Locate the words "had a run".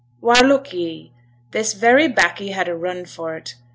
2.53-3.05